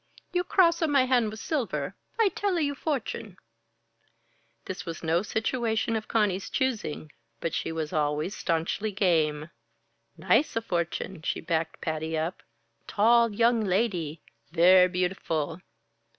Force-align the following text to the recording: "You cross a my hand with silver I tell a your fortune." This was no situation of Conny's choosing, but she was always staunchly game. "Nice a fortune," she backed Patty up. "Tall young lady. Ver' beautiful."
"You 0.33 0.43
cross 0.43 0.81
a 0.81 0.87
my 0.87 1.05
hand 1.05 1.29
with 1.29 1.39
silver 1.39 1.95
I 2.19 2.29
tell 2.29 2.57
a 2.57 2.61
your 2.61 2.73
fortune." 2.73 3.37
This 4.65 4.83
was 4.83 5.03
no 5.03 5.21
situation 5.21 5.95
of 5.95 6.07
Conny's 6.07 6.49
choosing, 6.49 7.11
but 7.39 7.53
she 7.53 7.71
was 7.71 7.93
always 7.93 8.35
staunchly 8.35 8.91
game. 8.91 9.51
"Nice 10.17 10.55
a 10.55 10.61
fortune," 10.63 11.21
she 11.21 11.39
backed 11.39 11.81
Patty 11.81 12.17
up. 12.17 12.41
"Tall 12.87 13.31
young 13.31 13.63
lady. 13.63 14.23
Ver' 14.51 14.87
beautiful." 14.87 15.61